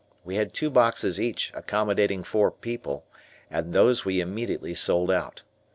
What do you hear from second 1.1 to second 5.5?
each accommodating four people, and these we immediately sold out.